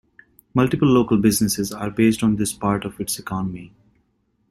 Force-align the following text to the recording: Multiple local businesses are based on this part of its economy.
Multiple 0.55 0.87
local 0.87 1.17
businesses 1.19 1.71
are 1.71 1.91
based 1.91 2.23
on 2.23 2.37
this 2.37 2.51
part 2.53 2.85
of 2.85 2.99
its 2.99 3.19
economy. 3.19 3.71